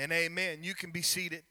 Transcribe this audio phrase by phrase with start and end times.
[0.00, 0.60] And amen.
[0.62, 1.42] You can be seated.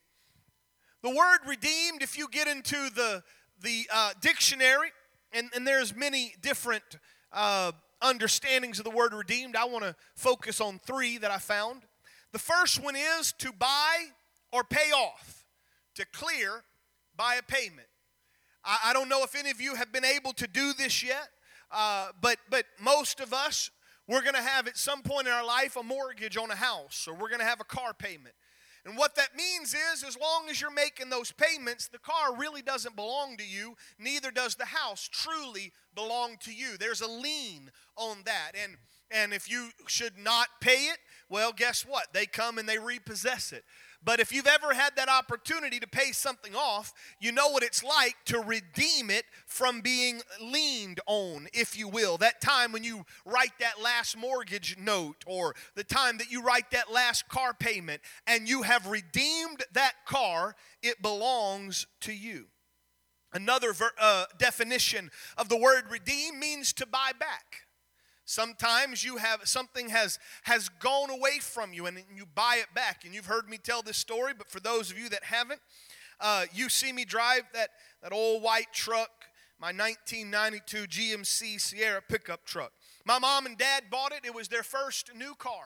[1.03, 3.21] The word redeemed, if you get into the,
[3.61, 4.89] the uh, dictionary,
[5.31, 6.83] and, and there's many different
[7.31, 11.83] uh, understandings of the word redeemed, I want to focus on three that I found.
[12.31, 14.05] The first one is to buy
[14.51, 15.45] or pay off,
[15.93, 16.63] to clear
[17.15, 17.87] by a payment.
[18.65, 21.29] I, I don't know if any of you have been able to do this yet,
[21.71, 23.69] uh, but, but most of us,
[24.07, 27.07] we're going to have at some point in our life a mortgage on a house,
[27.07, 28.33] or we're going to have a car payment.
[28.85, 32.61] And what that means is, as long as you're making those payments, the car really
[32.61, 36.77] doesn't belong to you, neither does the house truly belong to you.
[36.77, 38.51] There's a lien on that.
[38.61, 38.77] And,
[39.11, 40.97] and if you should not pay it,
[41.29, 42.07] well, guess what?
[42.13, 43.63] They come and they repossess it.
[44.01, 47.83] But if you've ever had that opportunity to pay something off, you know what it's
[47.83, 52.17] like to redeem it from being leaned on, if you will.
[52.17, 56.71] That time when you write that last mortgage note or the time that you write
[56.71, 62.45] that last car payment and you have redeemed that car, it belongs to you.
[63.33, 67.68] Another ver- uh, definition of the word redeem means to buy back.
[68.29, 73.03] Sometimes you have something has has gone away from you and you buy it back.
[73.03, 75.59] And you've heard me tell this story, but for those of you that haven't,
[76.21, 77.69] uh, you see me drive that
[78.03, 79.09] that old white truck,
[79.59, 82.71] my 1992 GMC Sierra pickup truck.
[83.03, 84.19] My mom and dad bought it.
[84.23, 85.65] It was their first new car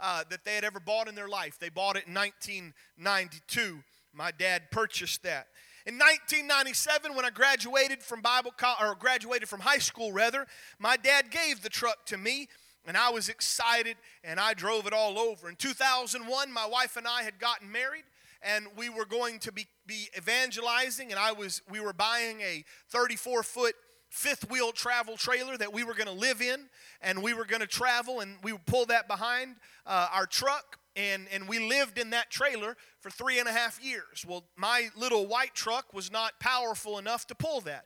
[0.00, 1.60] uh, that they had ever bought in their life.
[1.60, 3.84] They bought it in 1992.
[4.12, 5.46] My dad purchased that.
[5.86, 10.46] In 1997, when I graduated from Bible co- or graduated from high school, rather,
[10.78, 12.48] my dad gave the truck to me,
[12.86, 15.48] and I was excited, and I drove it all over.
[15.48, 18.04] In 2001, my wife and I had gotten married,
[18.42, 22.64] and we were going to be, be evangelizing, and I was we were buying a
[22.90, 23.74] 34 foot
[24.10, 26.68] fifth wheel travel trailer that we were going to live in,
[27.00, 30.79] and we were going to travel, and we would pull that behind uh, our truck
[30.96, 34.24] and, and we lived in that trailer for three and a half years.
[34.26, 37.84] Well, my little white truck was not powerful enough to pull that.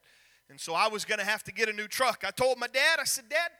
[0.50, 2.25] And so I was going to have to get a new truck.
[2.27, 3.50] I told my dad, I said, Dad,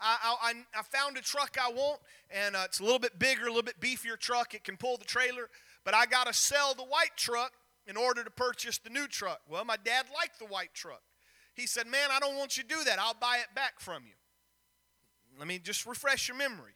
[0.00, 3.44] I, I, I found a truck I want, and uh, it's a little bit bigger,
[3.44, 4.54] a little bit beefier truck.
[4.54, 5.48] It can pull the trailer,
[5.84, 7.52] but I got to sell the white truck
[7.86, 9.40] in order to purchase the new truck.
[9.48, 11.02] Well, my dad liked the white truck.
[11.54, 12.98] He said, Man, I don't want you to do that.
[12.98, 14.14] I'll buy it back from you.
[15.38, 16.72] Let me just refresh your memory.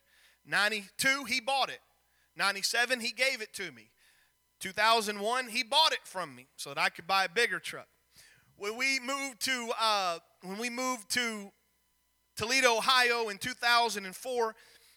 [0.46, 1.80] 92, he bought it.
[2.36, 3.90] 97, he gave it to me.
[4.60, 7.88] 2001, he bought it from me so that I could buy a bigger truck.
[8.56, 11.52] When we moved to uh, when we moved to
[12.36, 14.54] Toledo, Ohio in 2004,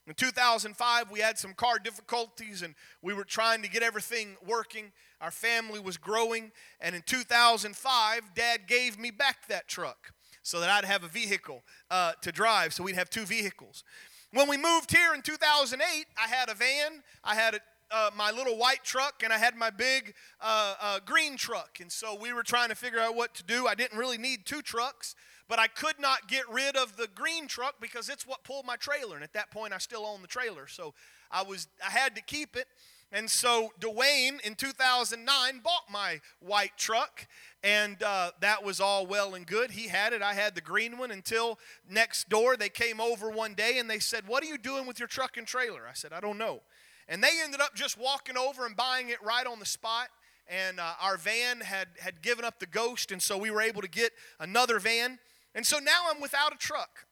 [0.07, 4.91] in 2005, we had some car difficulties and we were trying to get everything working.
[5.21, 10.69] Our family was growing, and in 2005, Dad gave me back that truck so that
[10.69, 11.61] I'd have a vehicle
[11.91, 13.83] uh, to drive, so we'd have two vehicles.
[14.31, 17.59] When we moved here in 2008, I had a van, I had a,
[17.91, 21.79] uh, my little white truck, and I had my big uh, uh, green truck.
[21.81, 23.65] And so we were trying to figure out what to do.
[23.65, 25.15] I didn't really need two trucks,
[25.47, 28.75] but I could not get rid of the green truck because it's what pulled my
[28.75, 29.15] trailer.
[29.15, 30.93] And at that point, I still owned the trailer, so
[31.31, 32.67] I was I had to keep it.
[33.11, 37.27] And so Dwayne in 2009 bought my white truck,
[37.63, 39.71] and uh, that was all well and good.
[39.71, 40.21] He had it.
[40.21, 41.59] I had the green one until
[41.89, 42.55] next door.
[42.55, 45.37] They came over one day and they said, What are you doing with your truck
[45.37, 45.81] and trailer?
[45.89, 46.61] I said, I don't know.
[47.07, 50.09] And they ended up just walking over and buying it right on the spot.
[50.47, 53.81] And uh, our van had, had given up the ghost, and so we were able
[53.81, 55.19] to get another van.
[55.53, 57.05] And so now I'm without a truck.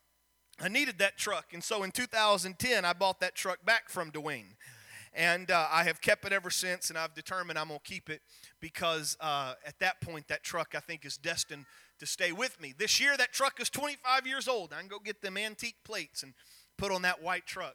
[0.60, 1.54] I needed that truck.
[1.54, 4.56] And so in 2010, I bought that truck back from Dwayne.
[5.18, 8.08] And uh, I have kept it ever since, and I've determined I'm going to keep
[8.08, 8.22] it
[8.62, 11.66] because uh, at that point, that truck I think is destined
[12.00, 12.72] to stay with me.
[12.78, 14.74] This year, that truck is 25 years old.
[14.74, 16.36] I can go get them antique plates and
[16.78, 17.74] put on that white truck.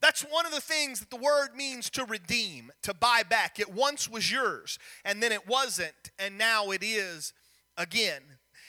[0.00, 3.58] That's one of the things that the word means to redeem, to buy back.
[3.58, 7.32] It once was yours, and then it wasn't, and now it is
[7.76, 8.22] again.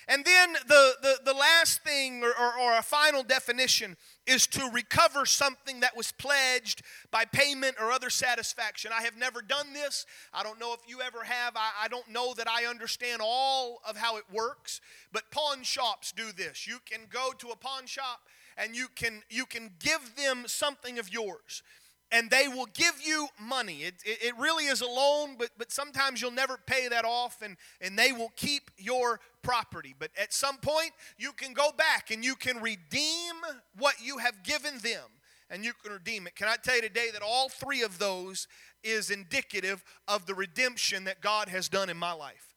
[0.07, 4.69] And then the, the, the last thing, or, or, or, a final definition, is to
[4.71, 8.91] recover something that was pledged by payment or other satisfaction.
[8.93, 10.05] I have never done this.
[10.33, 11.55] I don't know if you ever have.
[11.55, 14.79] I, I don't know that I understand all of how it works,
[15.11, 16.67] but pawn shops do this.
[16.67, 18.21] You can go to a pawn shop
[18.57, 21.63] and you can, you can give them something of yours
[22.11, 23.83] and they will give you money.
[23.83, 27.41] It, it, it, really is a loan, but, but sometimes you'll never pay that off,
[27.41, 29.95] and, and they will keep your property.
[29.97, 33.35] But at some point, you can go back and you can redeem
[33.77, 35.03] what you have given them,
[35.49, 36.35] and you can redeem it.
[36.35, 38.47] Can I tell you today that all three of those
[38.83, 42.55] is indicative of the redemption that God has done in my life?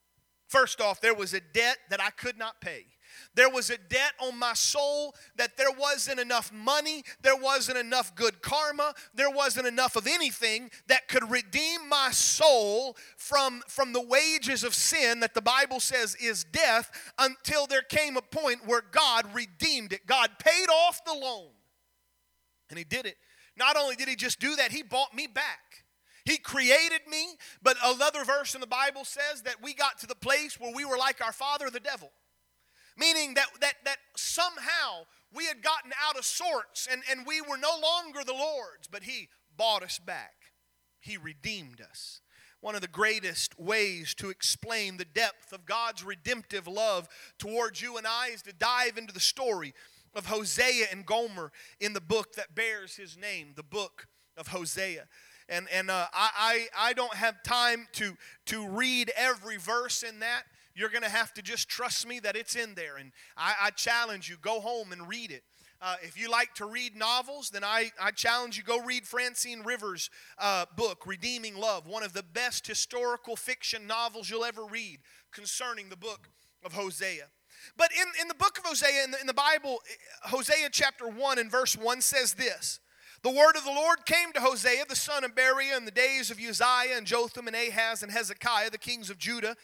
[0.49, 2.87] First off, there was a debt that I could not pay.
[3.35, 8.15] There was a debt on my soul that there wasn't enough money, there wasn't enough
[8.15, 14.01] good karma, there wasn't enough of anything that could redeem my soul from, from the
[14.01, 18.83] wages of sin that the Bible says is death until there came a point where
[18.91, 20.07] God redeemed it.
[20.07, 21.49] God paid off the loan.
[22.71, 23.17] And He did it.
[23.57, 25.85] Not only did He just do that, He bought me back.
[26.25, 27.27] He created me,
[27.63, 30.85] but another verse in the Bible says that we got to the place where we
[30.85, 32.11] were like our father, the devil
[32.99, 35.05] meaning that, that, that somehow
[35.35, 39.05] we had gotten out of sorts and, and we were no longer the Lord's, but
[39.05, 40.35] He bought us back.
[41.01, 42.21] He redeemed us.
[42.61, 47.09] One of the greatest ways to explain the depth of God's redemptive love
[47.39, 49.75] towards you and I is to dive into the story
[50.15, 55.07] of Hosea and Gomer in the book that bears his name, the book of Hosea.
[55.49, 58.17] And, and uh, I, I, I don't have time to,
[58.47, 60.43] to read every verse in that
[60.79, 62.97] you're going to have to just trust me that it's in there.
[62.97, 65.43] And I, I challenge you, go home and read it.
[65.81, 69.63] Uh, if you like to read novels, then I, I challenge you go read Francine
[69.63, 74.99] Rivers' uh, book, Redeeming Love, one of the best historical fiction novels you'll ever read
[75.33, 76.29] concerning the book
[76.65, 77.27] of Hosea.
[77.77, 79.79] But in, in the book of Hosea, in the, in the Bible,
[80.23, 82.81] Hosea chapter 1 and verse 1 says this
[83.23, 86.31] The word of the Lord came to Hosea, the son of Berechiah, in the days
[86.31, 89.57] of Uzziah and Jotham and Ahaz and Hezekiah, the kings of Judah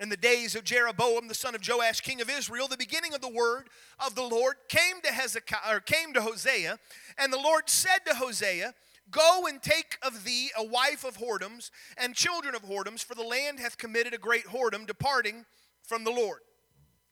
[0.00, 3.20] in the days of Jeroboam the son of Joash king of Israel the beginning of
[3.20, 3.68] the word
[4.04, 6.78] of the Lord came to Hezekiah or came to Hosea
[7.18, 8.74] and the Lord said to Hosea
[9.10, 13.22] go and take of thee a wife of whoredoms and children of whoredoms for the
[13.22, 15.44] land hath committed a great whoredom departing
[15.82, 16.40] from the Lord.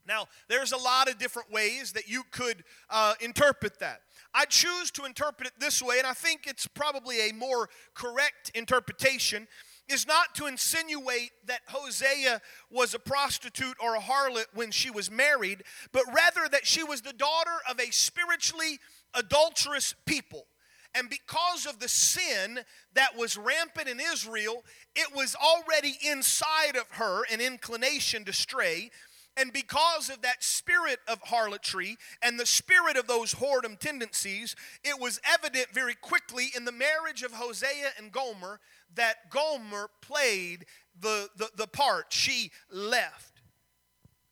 [0.06, 4.03] Now there's a lot of different ways that you could uh, interpret that.
[4.33, 8.53] I choose to interpret it this way and I think it's probably a more correct
[8.55, 9.49] interpretation
[9.88, 12.41] is not to insinuate that Hosea
[12.71, 15.62] was a prostitute or a harlot when she was married,
[15.93, 18.79] but rather that she was the daughter of a spiritually
[19.15, 20.47] adulterous people.
[20.94, 22.61] And because of the sin
[22.94, 28.91] that was rampant in Israel, it was already inside of her an inclination to stray.
[29.37, 34.99] And because of that spirit of harlotry and the spirit of those whoredom tendencies, it
[34.99, 38.61] was evident very quickly in the marriage of Hosea and Gomer
[38.94, 40.65] that Gomer played
[40.99, 42.06] the, the, the part.
[42.11, 43.43] She left.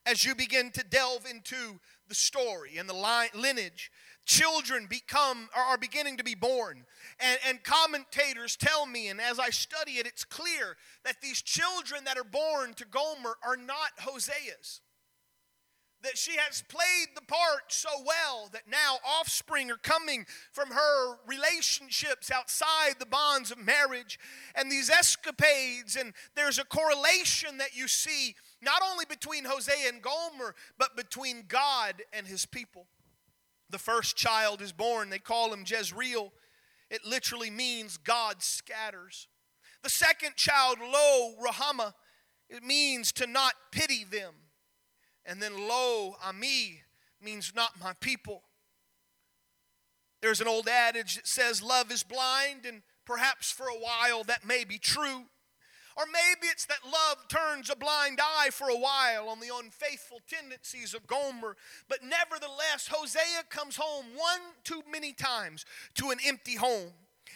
[0.07, 3.91] As you begin to delve into the story and the line, lineage,
[4.25, 6.83] children become are beginning to be born
[7.19, 12.03] and, and commentators tell me and as i study it it's clear that these children
[12.05, 14.81] that are born to gomer are not hosea's
[16.05, 21.15] that she has played the part so well that now offspring are coming from her
[21.27, 24.19] relationships outside the bonds of marriage
[24.55, 25.95] and these escapades.
[25.95, 31.45] And there's a correlation that you see not only between Hosea and Gomer, but between
[31.47, 32.87] God and his people.
[33.69, 36.31] The first child is born, they call him Jezreel.
[36.91, 39.27] It literally means God scatters.
[39.81, 41.93] The second child, Lo Rahama,
[42.49, 44.33] it means to not pity them.
[45.25, 46.81] And then lo, ami
[47.21, 48.43] means not my people.
[50.21, 54.45] There's an old adage that says love is blind, and perhaps for a while that
[54.45, 55.25] may be true.
[55.97, 60.19] Or maybe it's that love turns a blind eye for a while on the unfaithful
[60.29, 61.55] tendencies of Gomer.
[61.87, 66.91] But nevertheless, Hosea comes home one too many times to an empty home.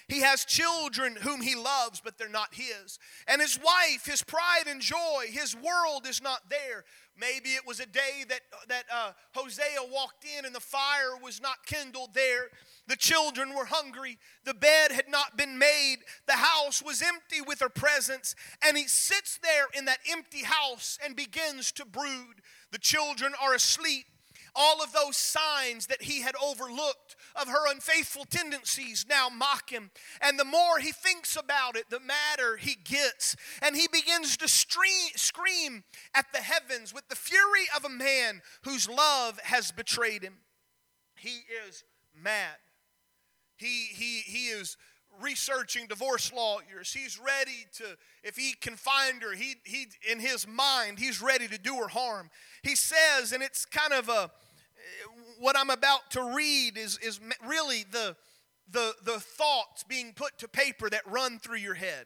[0.10, 2.98] He has children whom he loves, but they're not his.
[3.28, 6.84] And his wife, his pride and joy, his world is not there.
[7.16, 8.40] Maybe it was a day that,
[8.70, 12.48] that uh, Hosea walked in and the fire was not kindled there.
[12.88, 14.18] The children were hungry.
[14.46, 15.98] The bed had not been made.
[16.26, 18.34] The house was empty with her presence.
[18.66, 22.42] And he sits there in that empty house and begins to brood.
[22.72, 24.06] The children are asleep
[24.60, 29.90] all of those signs that he had overlooked of her unfaithful tendencies now mock him.
[30.22, 33.38] And the more he thinks about it, the madder he gets.
[33.62, 38.42] And he begins to stream, scream at the heavens with the fury of a man
[38.64, 40.40] whose love has betrayed him.
[41.16, 42.58] He is mad.
[43.56, 44.76] He, he, he is
[45.22, 46.94] researching divorce lawyers.
[46.94, 51.48] He's ready to, if he can find her, he, he in his mind, he's ready
[51.48, 52.30] to do her harm.
[52.64, 54.32] He says, and it's kind of a,
[55.40, 58.16] what I'm about to read is, is really the,
[58.70, 62.06] the, the thoughts being put to paper that run through your head.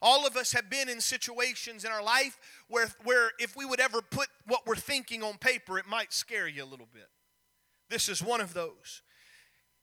[0.00, 3.80] All of us have been in situations in our life where, where if we would
[3.80, 7.08] ever put what we're thinking on paper, it might scare you a little bit.
[7.90, 9.02] This is one of those.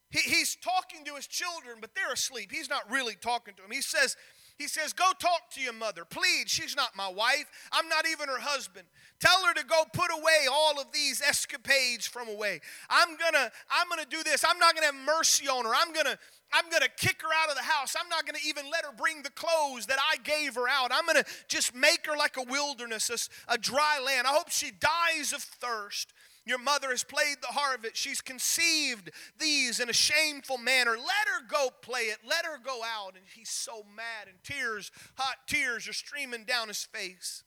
[0.09, 2.51] He, he's talking to his children, but they're asleep.
[2.51, 3.71] He's not really talking to them.
[3.71, 4.15] He says,
[4.57, 6.05] He says, Go talk to your mother.
[6.05, 7.45] Plead, she's not my wife.
[7.71, 8.87] I'm not even her husband.
[9.19, 12.61] Tell her to go put away all of these escapades from away.
[12.89, 14.45] I'm gonna, I'm gonna do this.
[14.47, 15.71] I'm not gonna have mercy on her.
[15.75, 16.17] I'm gonna,
[16.53, 17.95] I'm gonna kick her out of the house.
[17.99, 20.91] I'm not gonna even let her bring the clothes that I gave her out.
[20.93, 24.27] I'm gonna just make her like a wilderness, a, a dry land.
[24.27, 26.13] I hope she dies of thirst.
[26.45, 27.97] Your mother has played the harvest.
[27.97, 29.09] She's conceived
[29.39, 30.91] these in a shameful manner.
[30.91, 32.19] Let her go play it.
[32.27, 33.15] Let her go out.
[33.15, 37.43] And he's so mad, and tears, hot tears, are streaming down his face.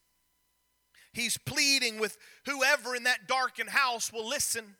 [1.12, 4.76] He's pleading with whoever in that darkened house will listen.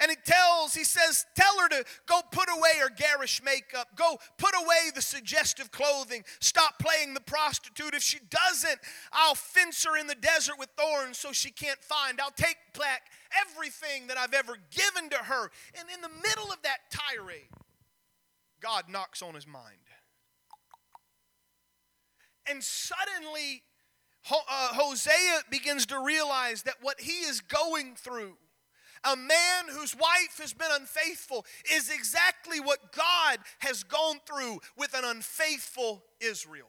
[0.00, 4.18] And he tells, he says, tell her to go put away her garish makeup, go
[4.38, 7.94] put away the suggestive clothing, stop playing the prostitute.
[7.94, 8.78] If she doesn't,
[9.12, 12.20] I'll fence her in the desert with thorns so she can't find.
[12.20, 13.10] I'll take back
[13.48, 15.50] everything that I've ever given to her.
[15.78, 17.48] And in the middle of that tirade,
[18.60, 19.78] God knocks on his mind.
[22.48, 23.62] And suddenly,
[24.30, 28.36] uh, Hosea begins to realize that what he is going through,
[29.04, 34.94] a man whose wife has been unfaithful, is exactly what God has gone through with
[34.94, 36.68] an unfaithful Israel.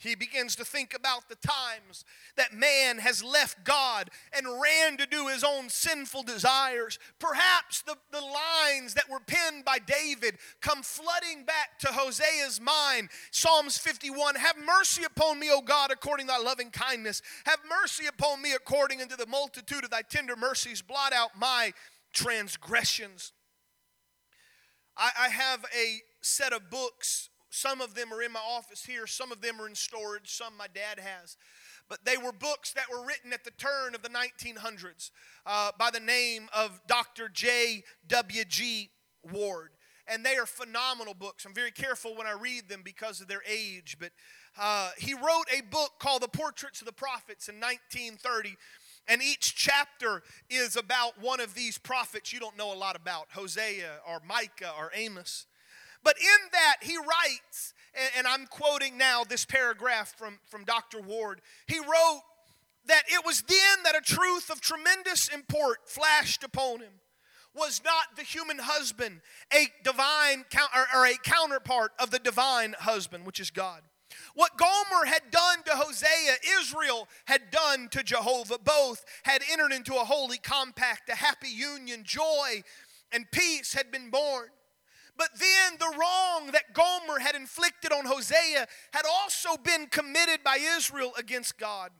[0.00, 2.04] He begins to think about the times
[2.36, 7.00] that man has left God and ran to do his own sinful desires.
[7.18, 13.08] Perhaps the, the lines that were penned by David come flooding back to Hosea's mind.
[13.32, 17.20] Psalms 51 Have mercy upon me, O God, according to thy loving kindness.
[17.46, 20.80] Have mercy upon me according unto the multitude of thy tender mercies.
[20.80, 21.72] Blot out my
[22.12, 23.32] transgressions.
[24.96, 29.06] I, I have a set of books some of them are in my office here,
[29.06, 31.36] some of them are in storage, some my dad has.
[31.88, 35.10] But they were books that were written at the turn of the 1900s
[35.46, 37.28] uh, by the name of Dr.
[37.30, 38.90] J.W.G.
[39.32, 39.70] Ward.
[40.06, 41.44] And they are phenomenal books.
[41.44, 43.96] I'm very careful when I read them because of their age.
[43.98, 44.12] But
[44.58, 48.56] uh, he wrote a book called The Portraits of the Prophets in 1930.
[49.06, 53.28] And each chapter is about one of these prophets you don't know a lot about
[53.32, 55.46] Hosea or Micah or Amos.
[56.08, 57.74] But in that, he writes,
[58.16, 61.02] and, I'm quoting now this paragraph from, from Dr.
[61.02, 61.42] Ward.
[61.66, 62.22] He wrote
[62.86, 66.94] that it was then that a truth of tremendous import flashed upon him.
[67.54, 69.20] Was not the human husband
[69.52, 70.46] a divine
[70.94, 73.82] or a counterpart of the divine husband, which is God?
[74.32, 78.56] What Gomer had done to Hosea, Israel had done to Jehovah.
[78.56, 82.62] Both had entered into a holy compact, a happy union, joy
[83.12, 84.48] and peace had been born.
[85.18, 90.58] But then the wrong that Gomer had inflicted on Hosea had also been committed by
[90.76, 91.90] Israel against God.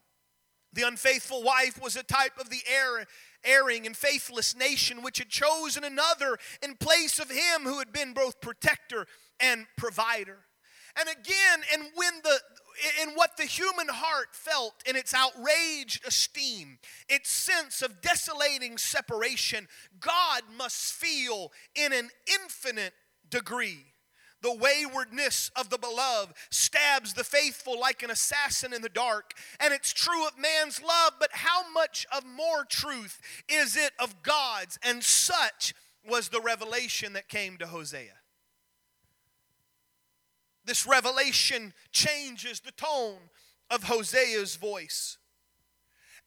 [0.73, 3.07] The unfaithful wife was a type of the err,
[3.45, 8.13] erring and faithless nation which had chosen another in place of him who had been
[8.13, 9.07] both protector
[9.41, 10.39] and provider.
[10.97, 12.39] And again, and when the
[13.03, 19.67] in what the human heart felt in its outraged esteem, its sense of desolating separation,
[19.99, 22.93] God must feel in an infinite
[23.31, 23.85] degree.
[24.41, 29.33] The waywardness of the beloved stabs the faithful like an assassin in the dark.
[29.59, 34.23] And it's true of man's love, but how much of more truth is it of
[34.23, 34.79] God's?
[34.85, 35.75] And such
[36.09, 38.15] was the revelation that came to Hosea.
[40.65, 43.31] This revelation changes the tone
[43.71, 45.19] of Hosea's voice.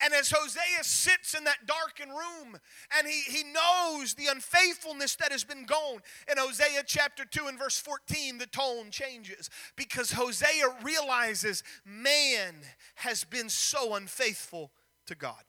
[0.04, 2.58] And as Hosea sits in that darkened room
[2.98, 7.60] and he, he knows the unfaithfulness that has been gone, in Hosea chapter 2 and
[7.60, 12.56] verse 14, the tone changes because Hosea realizes man
[12.96, 14.72] has been so unfaithful
[15.06, 15.44] to God.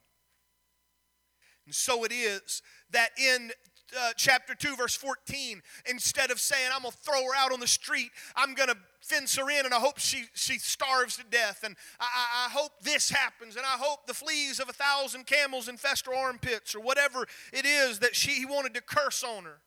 [1.65, 3.53] And so it is that in
[3.99, 7.61] uh, chapter 2, verse 14, instead of saying, I'm going to throw her out on
[7.61, 11.25] the street, I'm going to fence her in and I hope she, she starves to
[11.25, 11.63] death.
[11.65, 13.57] And I, I, hope this happens.
[13.57, 17.67] And I hope the fleas of a thousand camels infest her armpits or whatever it
[17.67, 19.59] is that she he wanted to curse on her.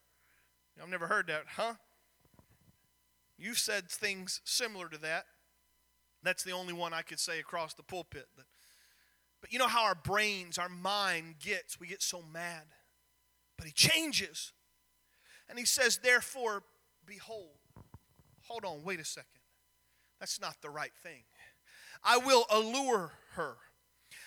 [0.82, 1.74] I've never heard that, huh?
[3.38, 5.26] You've said things similar to that.
[6.24, 8.28] That's the only one I could say across the pulpit.
[8.36, 8.46] But,
[9.42, 12.64] but you know how our brains, our mind gets, we get so mad.
[13.58, 14.54] But he changes.
[15.50, 16.64] And he says, Therefore,
[17.06, 17.58] behold.
[18.48, 19.30] Hold on, wait a second.
[20.20, 21.24] That's not the right thing.
[22.04, 23.56] I will allure her.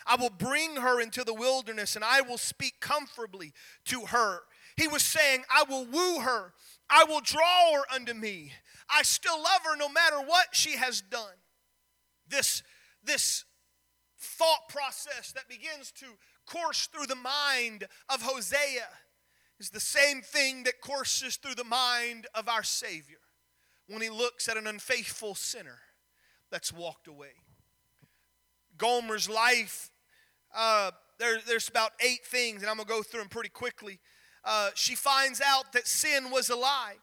[0.06, 3.52] I will bring her into the wilderness and I will speak comfortably
[3.86, 4.40] to her.
[4.76, 6.54] He was saying, I will woo her.
[6.90, 8.52] I will draw her unto me.
[8.90, 11.34] I still love her no matter what she has done.
[12.28, 12.62] This,
[13.04, 13.44] this
[14.18, 16.06] thought process that begins to
[16.46, 18.88] course through the mind of Hosea
[19.58, 23.18] is the same thing that courses through the mind of our Savior.
[23.88, 25.78] when he looks at an unfaithful sinner
[26.50, 27.32] that's walked away.
[28.76, 29.90] Gomer's life,
[30.54, 33.98] uh, there, there's about eight things, and I'm going to go through them pretty quickly.
[34.44, 36.96] Uh, she finds out that sin was a lie.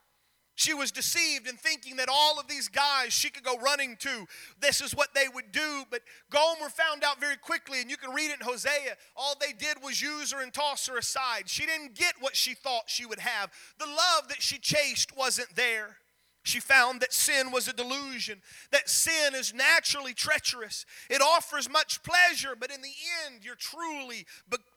[0.56, 4.26] She was deceived in thinking that all of these guys she could go running to,
[4.62, 5.84] this is what they would do.
[5.92, 9.52] But Gomer found out very quickly, and you can read it in Hosea, all they
[9.52, 11.50] did was use her and toss her aside.
[11.50, 13.52] She didn't get what she thought she would have.
[13.80, 15.98] The love that she chased wasn't there.
[16.44, 18.40] She found that sin was a delusion,
[18.72, 20.86] that sin is naturally treacherous.
[21.10, 22.94] It offers much pleasure, but in the
[23.26, 24.28] end, you're truly,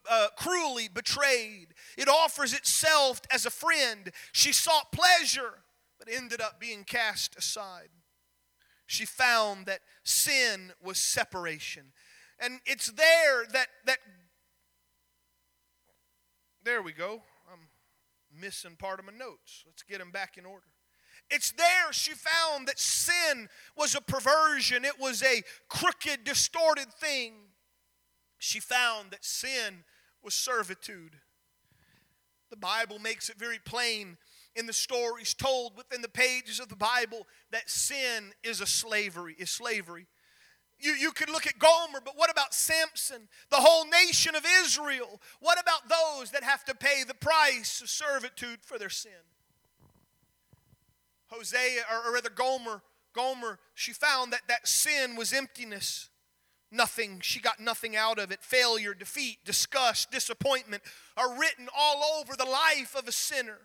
[0.09, 1.67] uh, cruelly betrayed.
[1.95, 4.11] It offers itself as a friend.
[4.31, 5.59] She sought pleasure,
[5.99, 7.89] but ended up being cast aside.
[8.87, 11.91] She found that sin was separation.
[12.39, 13.99] And it's there that, that
[16.63, 17.21] there we go.
[17.51, 17.67] I'm
[18.39, 19.63] missing part of my notes.
[19.65, 20.65] Let's get them back in order.
[21.29, 27.33] It's there she found that sin was a perversion, it was a crooked, distorted thing.
[28.39, 29.83] She found that sin
[30.23, 31.17] was servitude.
[32.49, 34.17] The Bible makes it very plain
[34.55, 39.35] in the stories told within the pages of the Bible that sin is a slavery,
[39.37, 40.07] is slavery.
[40.79, 45.21] You, you could look at Gomer, but what about Samson, the whole nation of Israel?
[45.41, 49.11] What about those that have to pay the price of servitude for their sin?
[51.27, 52.81] Hosea, or, rather Gomer,
[53.13, 56.09] Gomer, she found that that sin was emptiness.
[56.71, 58.43] Nothing, she got nothing out of it.
[58.43, 60.83] Failure, defeat, disgust, disappointment
[61.17, 63.59] are written all over the life of a sinner.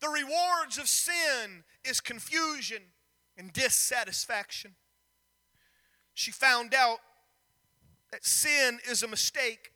[0.00, 2.82] The rewards of sin is confusion
[3.36, 4.74] and dissatisfaction.
[6.14, 6.98] She found out
[8.12, 9.72] that sin is a mistake.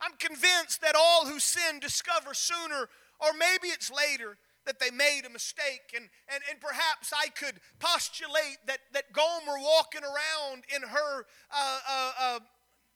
[0.00, 2.88] I'm convinced that all who sin discover sooner,
[3.20, 5.92] or maybe it's later, that they made a mistake.
[5.94, 11.78] And, and, and perhaps I could postulate that, that Gomer walking around in her, uh,
[11.88, 12.38] uh, uh,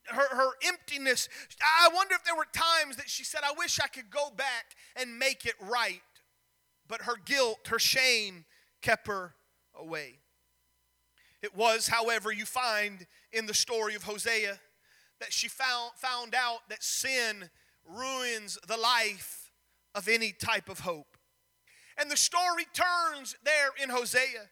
[0.09, 1.29] her, her emptiness,
[1.61, 4.77] I wonder if there were times that she said, I wish I could go back
[4.95, 6.03] and make it right.
[6.89, 8.45] But her guilt, her shame
[8.83, 9.35] kept her
[9.75, 10.19] away.
[11.43, 14.59] It was, however, you find in the story of Hosea
[15.21, 17.51] that she found, found out that sin
[17.85, 19.53] ruins the life
[19.95, 21.17] of any type of hope.
[21.99, 24.51] And the story turns there in Hosea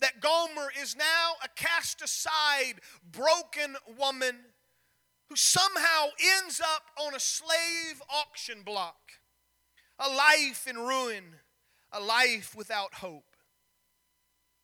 [0.00, 2.74] that Gomer is now a cast aside,
[3.10, 4.36] broken woman
[5.28, 8.96] who somehow ends up on a slave auction block,
[9.98, 11.24] a life in ruin,
[11.92, 13.24] a life without hope.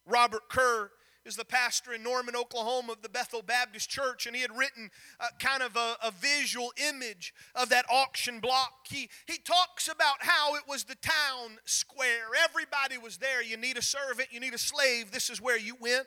[0.06, 0.90] Robert Kerr
[1.24, 4.90] is the pastor in Norman, Oklahoma of the Bethel Baptist Church, and he had written
[5.38, 8.87] kind of a, a visual image of that auction block.
[8.87, 12.26] He, he talks about how it was the town square.
[12.44, 13.42] Everybody was there.
[13.42, 15.12] You need a servant, you need a slave.
[15.12, 16.06] This is where you went.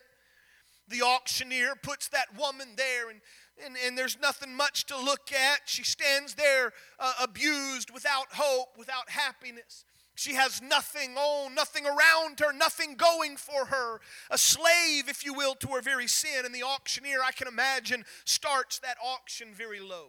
[0.87, 3.19] The auctioneer puts that woman there, and
[3.65, 5.61] and, and, there's nothing much to look at.
[5.65, 9.83] She stands there uh, abused, without hope, without happiness.
[10.17, 14.01] She has nothing on, nothing around her, nothing going for her.
[14.31, 16.43] A slave, if you will, to her very sin.
[16.43, 20.07] And the auctioneer, I can imagine, starts that auction very low.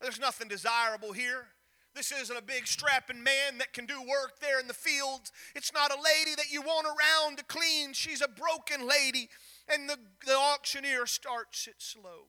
[0.00, 1.46] There's nothing desirable here.
[1.94, 5.30] This isn't a big strapping man that can do work there in the fields.
[5.54, 7.92] It's not a lady that you want around to clean.
[7.92, 9.28] She's a broken lady.
[9.72, 9.96] And the,
[10.26, 12.26] the auctioneer starts it slow.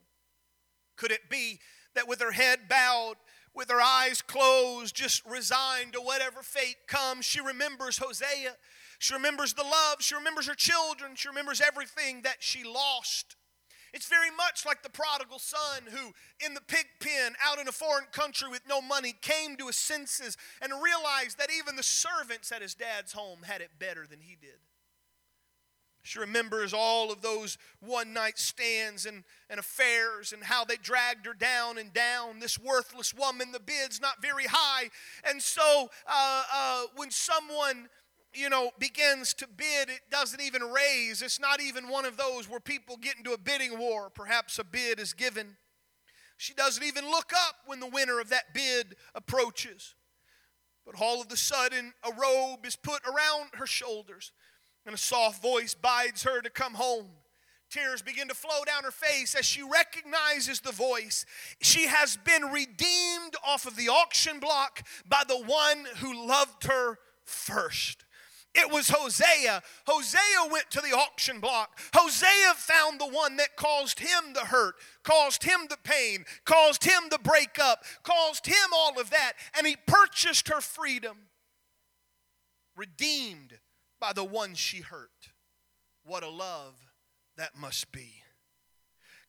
[0.97, 1.61] Could it be
[1.95, 3.15] that with her head bowed,
[3.55, 7.25] with her eyes closed, just resigned to whatever fate comes.
[7.25, 8.57] She remembers Hosea.
[8.99, 9.97] She remembers the love.
[9.99, 11.15] She remembers her children.
[11.15, 13.35] She remembers everything that she lost.
[13.93, 16.11] It's very much like the prodigal son who,
[16.45, 19.77] in the pig pen, out in a foreign country with no money, came to his
[19.77, 24.19] senses and realized that even the servants at his dad's home had it better than
[24.19, 24.59] he did.
[26.05, 31.25] She remembers all of those one night stands and, and affairs and how they dragged
[31.25, 32.39] her down and down.
[32.39, 34.91] This worthless woman, the bid's not very high.
[35.27, 37.89] And so uh, uh, when someone
[38.35, 41.23] you know, begins to bid, it doesn't even raise.
[41.23, 44.11] It's not even one of those where people get into a bidding war.
[44.13, 45.57] Perhaps a bid is given.
[46.37, 49.95] She doesn't even look up when the winner of that bid approaches.
[50.85, 54.31] But all of a sudden, a robe is put around her shoulders
[54.85, 57.07] and a soft voice bids her to come home.
[57.69, 61.25] Tears begin to flow down her face as she recognizes the voice.
[61.61, 66.99] She has been redeemed off of the auction block by the one who loved her
[67.25, 68.05] first.
[68.53, 69.61] It was Hosea.
[69.85, 71.77] Hosea went to the auction block.
[71.93, 77.03] Hosea found the one that caused him the hurt, caused him the pain, caused him
[77.09, 81.17] the breakup, caused him all of that, and he purchased her freedom.
[82.77, 83.59] Redeemed
[84.05, 85.09] by the one she hurt.
[86.03, 86.75] What a love
[87.37, 88.21] that must be.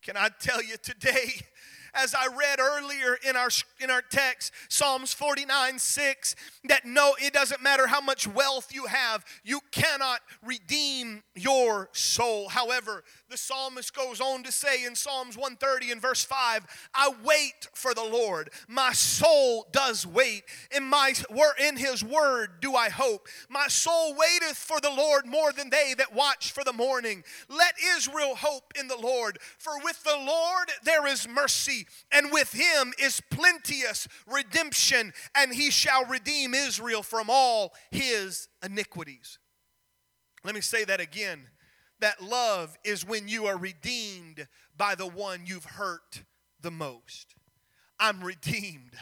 [0.03, 1.41] Can I tell you today?
[1.97, 3.49] as I read earlier in our
[3.81, 8.85] in our text, Psalms 49 6, that no, it doesn't matter how much wealth you
[8.87, 12.49] have, you cannot redeem your soul.
[12.49, 17.69] However, the psalmist goes on to say in Psalms 130 and verse 5, I wait
[17.75, 18.51] for the Lord.
[18.69, 20.45] My soul does wait.
[20.75, 21.15] In my
[21.61, 23.29] in his word do I hope.
[23.49, 27.25] My soul waiteth for the Lord more than they that watch for the morning.
[27.49, 32.53] Let Israel hope in the Lord, for with the Lord there is mercy, and with
[32.53, 39.39] him is plenteous redemption, and he shall redeem Israel from all his iniquities.
[40.45, 41.49] Let me say that again.
[42.01, 46.23] That love is when you are redeemed by the one you've hurt
[46.61, 47.35] the most.
[47.99, 48.93] I'm redeemed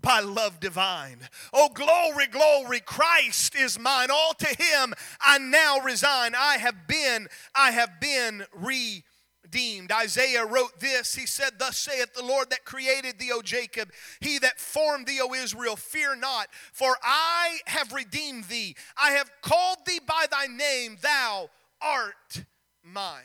[0.00, 1.18] by love divine.
[1.52, 4.08] Oh, glory, glory, Christ is mine.
[4.10, 6.34] All to him I now resign.
[6.36, 9.92] I have been, I have been redeemed.
[9.92, 11.14] Isaiah wrote this.
[11.14, 15.20] He said, Thus saith the Lord that created thee, O Jacob, he that formed thee,
[15.22, 18.76] O Israel, fear not, for I have redeemed thee.
[18.96, 21.50] I have called thee by thy name, thou
[21.82, 22.44] art
[22.82, 23.24] mine.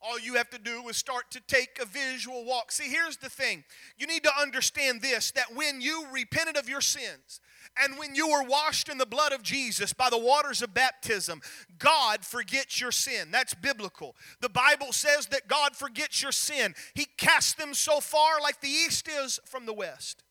[0.00, 2.70] All you have to do is start to take a visual walk.
[2.70, 3.64] See, here's the thing
[3.96, 7.40] you need to understand this that when you repented of your sins,
[7.82, 11.40] and when you were washed in the blood of Jesus by the waters of baptism,
[11.78, 13.30] God forgets your sin.
[13.30, 14.16] That's biblical.
[14.40, 16.74] The Bible says that God forgets your sin.
[16.94, 20.22] He casts them so far like the east is from the west.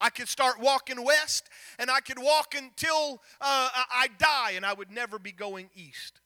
[0.00, 4.72] I could start walking west and I could walk until uh, I die and I
[4.72, 6.20] would never be going east.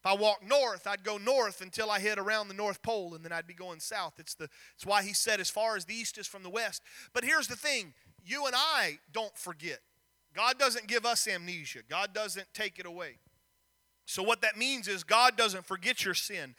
[0.00, 3.24] If I walk north, I'd go north until I hit around the North Pole and
[3.24, 4.14] then I'd be going south.
[4.18, 6.82] It's, the, it's why he said as far as the east is from the west.
[7.12, 9.78] But here's the thing you and I don't forget.
[10.34, 13.18] God doesn't give us amnesia, God doesn't take it away.
[14.04, 16.54] So, what that means is God doesn't forget your sin.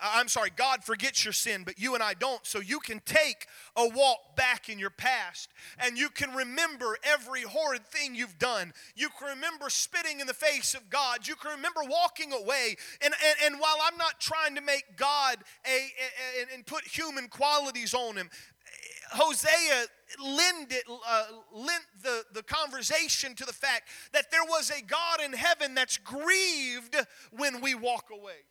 [0.00, 2.44] I'm sorry, God forgets your sin, but you and I don't.
[2.46, 7.42] So you can take a walk back in your past and you can remember every
[7.42, 8.72] horrid thing you've done.
[8.94, 11.26] You can remember spitting in the face of God.
[11.26, 12.76] You can remember walking away.
[13.02, 16.84] And, and, and while I'm not trying to make God a, a, a and put
[16.84, 18.28] human qualities on him,
[19.12, 19.86] Hosea
[20.22, 25.20] lent, it, uh, lent the, the conversation to the fact that there was a God
[25.24, 26.96] in heaven that's grieved
[27.30, 28.44] when we walk away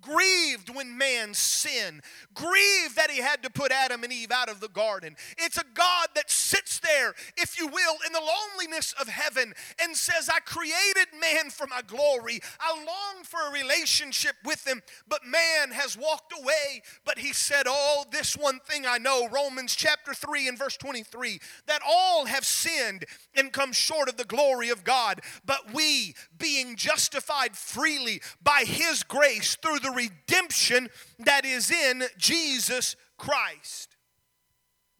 [0.00, 2.02] grieved when man sinned,
[2.34, 5.16] grieved that he had to put Adam and Eve out of the garden.
[5.36, 9.96] It's a God that sits there, if you will, in the loneliness of heaven and
[9.96, 12.40] says, I created man for my glory.
[12.60, 16.82] I long for a relationship with him, but man has walked away.
[17.04, 21.40] But he said, Oh, this one thing I know, Romans chapter 3 and verse 23,
[21.66, 26.76] that all have sinned and come short of the glory of God, but we, being
[26.76, 30.88] justified freely by his grace through the the redemption
[31.20, 33.96] that is in Jesus Christ.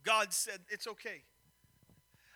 [0.05, 1.23] God said, It's okay.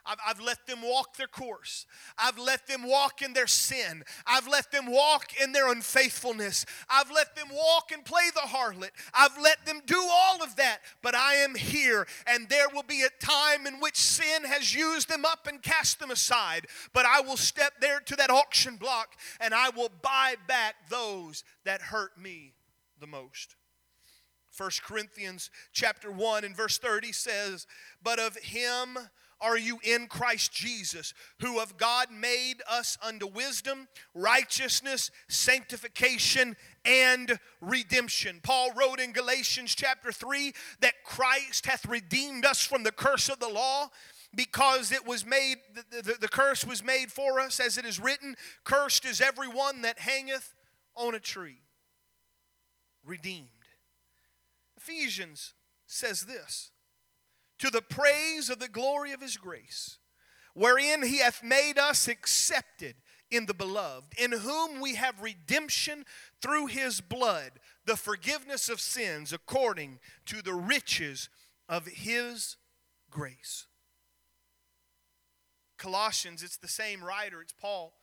[0.04, 1.86] I've, I've, let them walk their course.
[2.18, 4.02] I've let them walk in their sin.
[4.26, 6.66] I've let them walk in their unfaithfulness.
[6.90, 8.90] I've let them walk and play the harlot.
[9.14, 10.78] I've let them do all of that.
[11.02, 15.08] But I am here, and there will be a time in which sin has used
[15.08, 16.66] them up and cast them aside.
[16.92, 21.44] But I will step there to that auction block and I will buy back those
[21.64, 22.52] that hurt me
[23.00, 23.56] the most.
[24.56, 27.66] 1 Corinthians chapter 1 and verse 30 says,
[28.02, 28.98] But of him
[29.42, 37.38] are you in Christ Jesus, who of God made us unto wisdom, righteousness, sanctification, and
[37.61, 38.40] redemption.
[38.42, 43.38] Paul wrote in Galatians chapter 3 that Christ hath redeemed us from the curse of
[43.38, 43.90] the law
[44.35, 48.00] because it was made the, the, the, curse was made for us as it is
[48.00, 50.55] written cursed is everyone that hangeth
[50.96, 51.61] on a tree
[53.05, 53.48] redeemed
[54.76, 55.52] ephesians
[55.87, 56.71] says this
[57.62, 59.98] to the praise of the glory of his grace,
[60.53, 62.96] wherein he hath made us accepted
[63.31, 66.05] in the beloved, in whom we have redemption
[66.40, 67.53] through his blood,
[67.85, 71.29] the forgiveness of sins according to the riches
[71.68, 72.57] of his
[73.12, 73.68] grace.
[75.79, 77.94] Colossians, it's the same writer, it's Paul,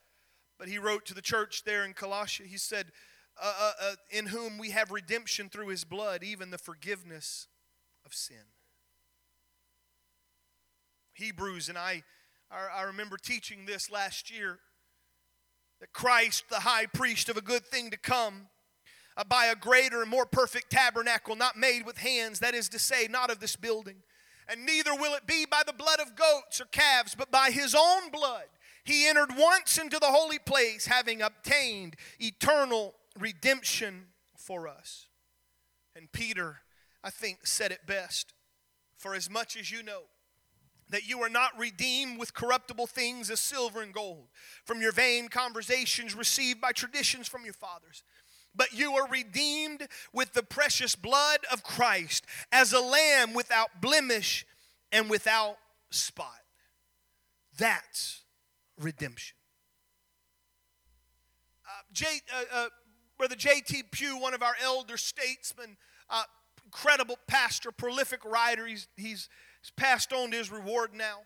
[0.58, 2.94] but he wrote to the church there in Colossia, he said,
[3.38, 7.48] uh, uh, uh, In whom we have redemption through his blood, even the forgiveness
[8.06, 8.46] of sin.
[11.20, 12.04] Hebrews, and I,
[12.52, 14.60] I remember teaching this last year
[15.82, 18.48] that Christ, the high priest of a good thing to come,
[19.18, 22.80] uh, by a greater and more perfect tabernacle, not made with hands, that is to
[22.80, 23.98] say, not of this building.
[24.48, 27.76] And neither will it be by the blood of goats or calves, but by his
[27.76, 28.46] own blood
[28.84, 35.08] He entered once into the holy place, having obtained eternal redemption for us.
[35.96, 36.62] And Peter,
[37.04, 38.34] I think, said it best
[38.98, 40.04] For as much as you know
[40.90, 44.28] that you are not redeemed with corruptible things as silver and gold
[44.66, 48.04] from your vain conversations received by traditions from your fathers.
[48.56, 54.46] But you are redeemed with the precious blood of Christ as a lamb without blemish
[54.92, 55.58] and without
[55.92, 56.40] spot.
[57.58, 58.24] That's
[58.80, 59.36] redemption.
[61.66, 62.68] Uh, J, uh, uh,
[63.18, 63.84] Brother J.T.
[63.92, 65.78] Pugh, one of our elder statesmen,
[66.10, 66.24] uh,
[66.66, 69.30] incredible pastor, prolific writer, he's, he's
[69.62, 71.20] He's passed on to his reward now.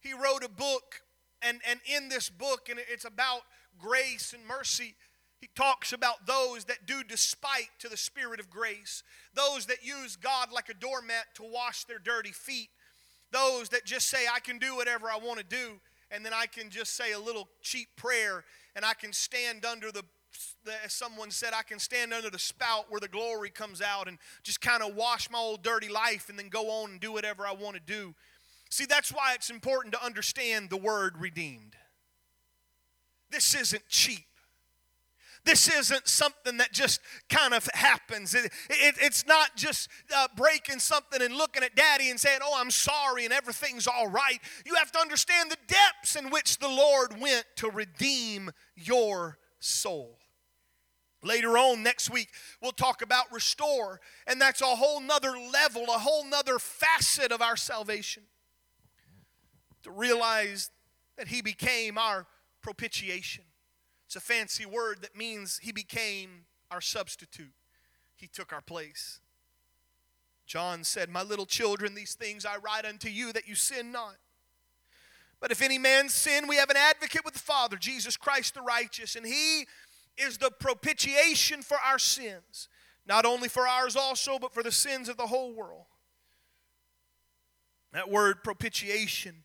[0.00, 1.02] He wrote a book,
[1.42, 3.42] and, and in this book, and it's about
[3.78, 4.94] grace and mercy,
[5.40, 9.02] he talks about those that do despite to the spirit of grace,
[9.34, 12.70] those that use God like a doormat to wash their dirty feet,
[13.30, 16.46] those that just say, I can do whatever I want to do, and then I
[16.46, 18.44] can just say a little cheap prayer,
[18.74, 20.04] and I can stand under the
[20.84, 24.18] as someone said, I can stand under the spout where the glory comes out and
[24.42, 27.46] just kind of wash my old dirty life and then go on and do whatever
[27.46, 28.14] I want to do.
[28.70, 31.76] See, that's why it's important to understand the word redeemed.
[33.30, 34.24] This isn't cheap.
[35.44, 38.34] This isn't something that just kind of happens.
[38.34, 42.54] It, it, it's not just uh, breaking something and looking at daddy and saying, Oh,
[42.58, 44.38] I'm sorry and everything's all right.
[44.64, 50.18] You have to understand the depths in which the Lord went to redeem your soul.
[51.24, 52.28] Later on next week,
[52.62, 57.40] we'll talk about restore, and that's a whole nother level, a whole nother facet of
[57.40, 58.24] our salvation.
[59.84, 60.70] To realize
[61.16, 62.26] that He became our
[62.60, 63.44] propitiation.
[64.06, 67.54] It's a fancy word that means He became our substitute,
[68.14, 69.20] He took our place.
[70.46, 74.16] John said, My little children, these things I write unto you that you sin not.
[75.40, 78.62] But if any man sin, we have an advocate with the Father, Jesus Christ the
[78.62, 79.66] righteous, and He
[80.16, 82.68] is the propitiation for our sins,
[83.06, 85.86] not only for ours also, but for the sins of the whole world.
[87.92, 89.44] That word propitiation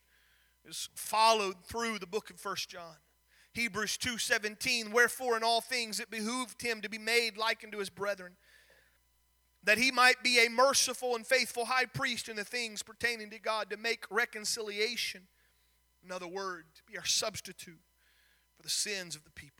[0.65, 2.95] is followed through the book of First John.
[3.53, 7.89] Hebrews 2:17 Wherefore in all things it behooved him to be made like unto his
[7.89, 8.37] brethren
[9.63, 13.39] that he might be a merciful and faithful high priest in the things pertaining to
[13.39, 15.27] God to make reconciliation
[16.03, 17.81] in other words to be our substitute
[18.55, 19.58] for the sins of the people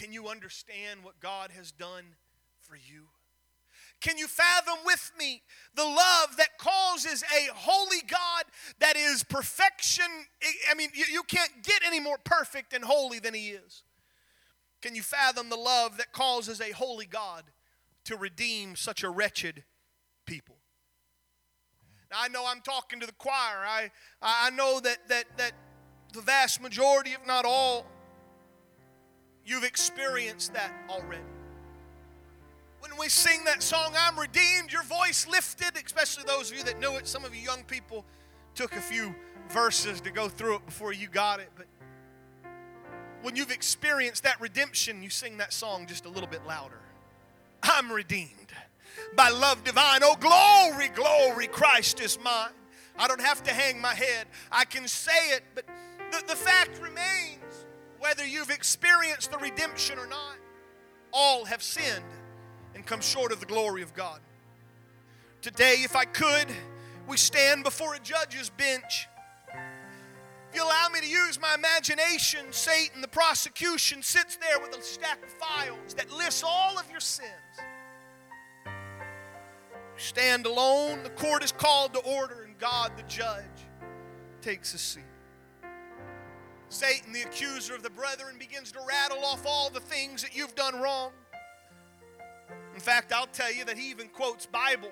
[0.00, 2.04] can you understand what God has done
[2.62, 3.08] for you?
[4.00, 5.42] Can you fathom with me
[5.74, 8.44] the love that causes a holy God
[8.78, 10.06] that is perfection?
[10.70, 13.82] I mean, you, can't get any more perfect and holy than He is.
[14.80, 17.44] Can you fathom the love that causes a holy God
[18.04, 19.64] to redeem such a wretched
[20.24, 20.56] people?
[22.10, 23.66] Now, I know I'm talking to the choir.
[23.66, 23.90] I,
[24.22, 25.52] I know that, that, that
[26.14, 27.84] the vast majority, if not all,
[29.50, 31.24] You've experienced that already.
[32.78, 36.78] When we sing that song, I'm redeemed, your voice lifted, especially those of you that
[36.78, 37.08] knew it.
[37.08, 38.04] Some of you young people
[38.54, 39.12] took a few
[39.48, 41.50] verses to go through it before you got it.
[41.56, 41.66] But
[43.22, 46.78] when you've experienced that redemption, you sing that song just a little bit louder.
[47.64, 48.52] I'm redeemed
[49.16, 50.02] by love divine.
[50.04, 52.52] Oh, glory, glory, Christ is mine.
[52.96, 54.28] I don't have to hang my head.
[54.52, 55.64] I can say it, but
[56.12, 57.39] the, the fact remains
[58.00, 60.36] whether you've experienced the redemption or not,
[61.12, 62.04] all have sinned
[62.74, 64.20] and come short of the glory of God.
[65.42, 66.46] Today, if I could,
[67.06, 69.06] we stand before a judge's bench.
[70.48, 74.82] If you allow me to use my imagination, Satan, the prosecution, sits there with a
[74.82, 77.28] stack of files that lists all of your sins.
[79.96, 83.44] stand alone, the court is called to order, and God, the judge,
[84.40, 85.04] takes a seat.
[86.70, 90.54] Satan, the accuser of the brethren, begins to rattle off all the things that you've
[90.54, 91.10] done wrong.
[92.74, 94.90] In fact, I'll tell you that he even quotes Bible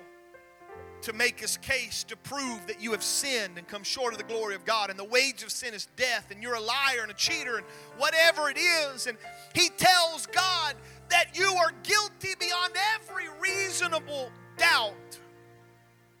[1.01, 4.25] to make his case to prove that you have sinned and come short of the
[4.25, 7.09] glory of God and the wage of sin is death and you're a liar and
[7.09, 7.65] a cheater and
[7.97, 9.17] whatever it is and
[9.55, 10.75] he tells God
[11.09, 14.93] that you are guilty beyond every reasonable doubt.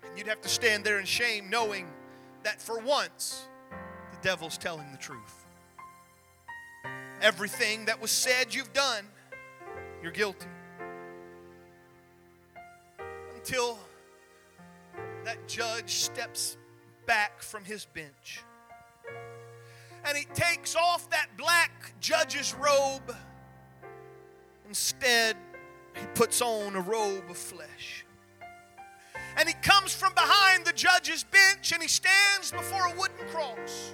[0.03, 1.87] And you'd have to stand there in shame knowing
[2.43, 5.38] that for once the devil's telling the truth.
[7.21, 9.05] Everything that was said you've done,
[10.01, 10.47] you're guilty.
[13.35, 13.77] Until
[15.25, 16.57] that judge steps
[17.05, 18.43] back from his bench
[20.05, 23.15] and he takes off that black judge's robe.
[24.67, 25.35] Instead,
[25.95, 28.05] he puts on a robe of flesh.
[29.37, 33.93] And he comes from behind the judge's bench and he stands before a wooden cross.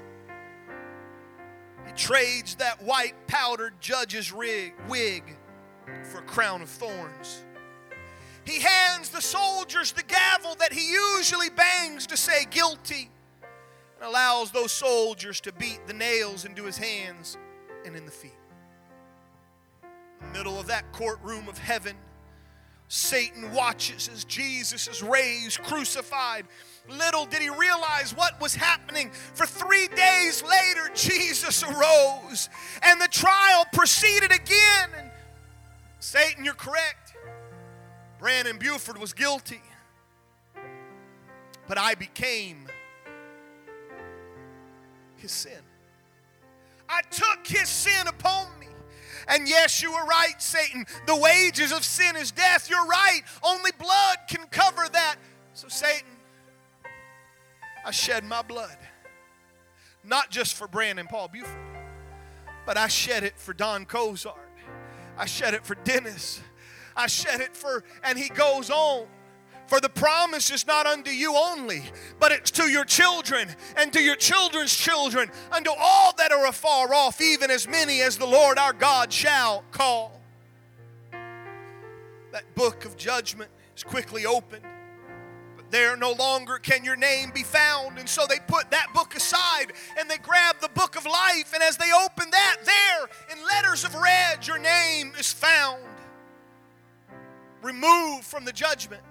[1.96, 5.24] Trades that white powdered judge's rig, wig
[6.04, 7.44] for a crown of thorns.
[8.46, 13.10] He hands the soldiers the gavel that he usually bangs to say guilty
[13.98, 17.38] and allows those soldiers to beat the nails into his hands
[17.86, 18.32] and in the feet.
[20.22, 21.96] In the middle of that courtroom of heaven,
[22.88, 26.46] Satan watches as Jesus is raised, crucified.
[26.88, 29.12] Little did he realize what was happening.
[29.34, 32.50] For three days later, Jesus arose,
[32.84, 34.89] and the trial proceeded again.
[34.98, 35.10] And
[36.00, 37.13] Satan, you're correct.
[38.19, 39.62] Brandon Buford was guilty.
[41.67, 42.67] But I became
[45.15, 45.60] his sin.
[46.88, 48.67] I took his sin upon me.
[49.28, 50.86] And yes, you were right, Satan.
[51.08, 52.69] The wages of sin is death.
[52.69, 53.21] You're right.
[53.41, 55.15] Only blood can cover that.
[55.54, 56.08] So, Satan,
[57.86, 58.78] I shed my blood.
[60.04, 61.56] Not just for Brandon Paul Buford,
[62.65, 64.38] but I shed it for Don Cozart.
[65.17, 66.41] I shed it for Dennis.
[66.95, 69.06] I shed it for, and he goes on.
[69.67, 71.84] For the promise is not unto you only,
[72.19, 76.93] but it's to your children and to your children's children, unto all that are afar
[76.93, 80.21] off, even as many as the Lord our God shall call.
[82.32, 84.65] That book of judgment is quickly opened,
[85.71, 87.97] there no longer can your name be found.
[87.97, 91.63] And so they put that book aside and they grab the book of life, and
[91.63, 95.84] as they open that, there in letters of red, your name is found.
[97.62, 99.01] Removed from the judgment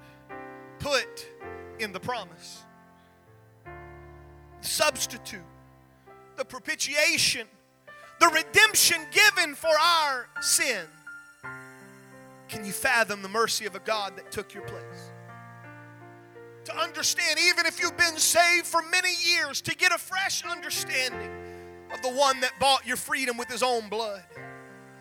[0.78, 1.26] put
[1.78, 2.62] in the promise.
[4.60, 5.40] Substitute,
[6.36, 7.46] the propitiation,
[8.20, 10.84] the redemption given for our sin.
[12.48, 15.10] Can you fathom the mercy of a God that took your place?
[16.64, 21.30] To understand, even if you've been saved for many years, to get a fresh understanding
[21.92, 24.24] of the one that bought your freedom with his own blood,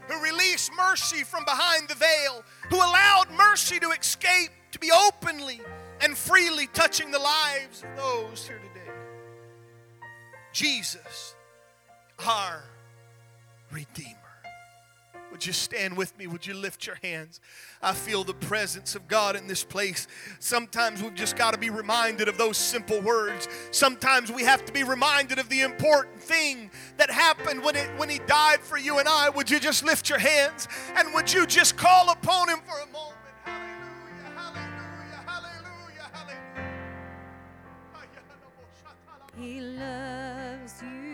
[0.07, 5.61] who released mercy from behind the veil, who allowed mercy to escape to be openly
[6.01, 8.91] and freely touching the lives of those here today.
[10.51, 11.35] Jesus,
[12.25, 12.63] our
[13.71, 14.22] Redeemer.
[15.33, 16.27] Would you stand with me?
[16.27, 17.41] Would you lift your hands?
[17.81, 20.05] I feel the presence of God in this place.
[20.37, 23.47] Sometimes we've just got to be reminded of those simple words.
[23.71, 28.09] Sometimes we have to be reminded of the important thing that happened when, it, when
[28.09, 29.29] He died for you and I.
[29.29, 32.93] Would you just lift your hands and would you just call upon Him for a
[32.93, 33.17] moment?
[39.35, 41.12] He loves you.